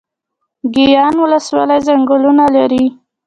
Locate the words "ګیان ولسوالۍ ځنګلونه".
0.73-2.45